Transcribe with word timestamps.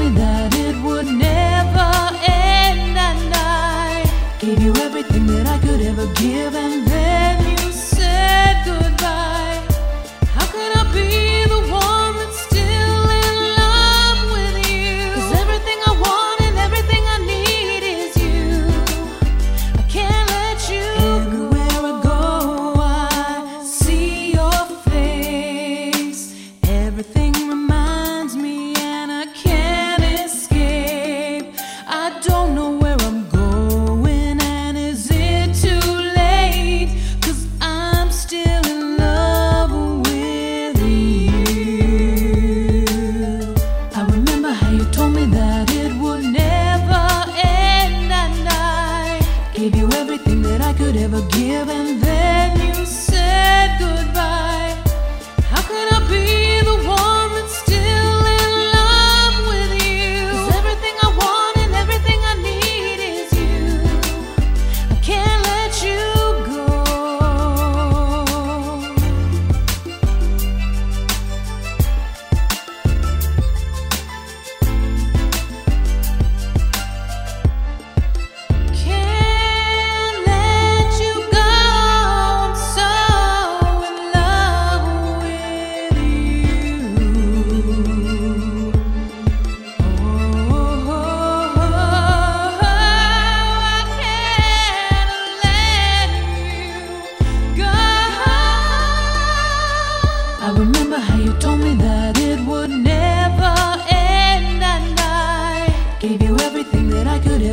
me 0.00 0.08
that 0.10 0.54
it 0.54 0.76
would 0.82 1.06
never 1.06 1.90
end, 2.24 2.96
and 3.08 3.32
I 3.34 4.10
gave 4.38 4.58
you 4.62 4.72
everything 4.76 5.26
that 5.26 5.46
I 5.46 5.58
could. 5.58 5.69
everything 50.12 50.42
that 50.42 50.60
I 50.60 50.72
could 50.72 50.96
ever 50.96 51.20
give, 51.28 51.68
and 51.68 52.02
then 52.02 52.58
you 52.58 52.84
said 52.84 53.78
goodbye. 53.78 54.49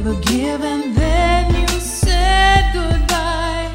forgive 0.07 0.61
and 0.63 0.95
then 0.95 1.53
you 1.53 1.67
said 1.79 2.63
goodbye. 2.71 3.67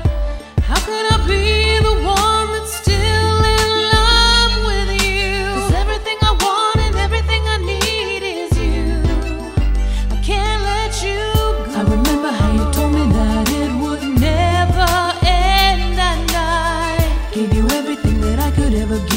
How 0.69 0.79
could 0.87 1.07
I 1.15 1.19
be 1.27 1.77
the 1.89 1.97
one 2.21 2.47
that's 2.55 2.75
still 2.83 3.37
in 3.57 3.69
love 3.97 4.53
with 4.69 4.89
everything 5.83 6.19
I 6.31 6.33
want 6.45 6.79
and 6.87 6.97
everything 7.07 7.43
I 7.55 7.59
need 7.73 8.23
is 8.41 8.53
you. 8.67 8.87
I 10.15 10.17
can't 10.29 10.63
let 10.73 10.93
you 11.07 11.21
go. 11.67 11.79
I 11.79 11.83
remember 11.97 12.31
how 12.41 12.51
you 12.59 12.65
told 12.77 12.93
me 12.95 13.05
that 13.19 13.47
it 13.63 13.73
would 13.83 14.03
never 14.29 14.93
end. 15.27 15.81
Gave 17.35 17.53
you 17.55 17.65
everything 17.81 18.21
that 18.23 18.39
I 18.39 18.51
could 18.53 18.73
ever 18.73 18.99
give. 19.01 19.12